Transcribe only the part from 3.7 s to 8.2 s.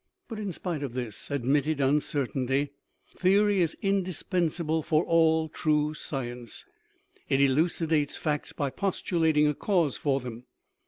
indispensable for all true science; it elucidates